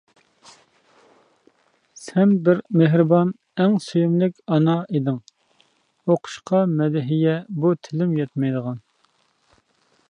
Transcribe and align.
سەن 2.03 2.31
بىر 2.47 2.61
مېھرىبان، 2.81 3.33
ئەڭ 3.65 3.75
سۆيۈملۈك 3.89 4.41
ئانا 4.57 4.77
ئىدىڭ، 4.95 5.21
توقۇشقا 5.29 6.67
مەدھىيە 6.81 7.39
بۇ 7.65 7.77
تىلىم 7.89 8.19
يەتمەيدىغان. 8.23 8.83